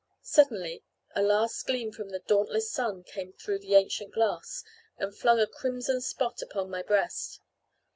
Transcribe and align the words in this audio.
Suddenly 0.23 0.83
a 1.15 1.21
last 1.21 1.67
gleam 1.67 1.91
from 1.91 2.09
the 2.09 2.23
dauntless 2.25 2.71
sun 2.71 3.03
came 3.03 3.33
through 3.33 3.59
the 3.59 3.75
ancient 3.75 4.15
glass, 4.15 4.63
and 4.97 5.15
flung 5.15 5.39
a 5.39 5.45
crimson 5.45 6.01
spot 6.01 6.41
upon 6.41 6.71
my 6.71 6.81
breast. 6.81 7.39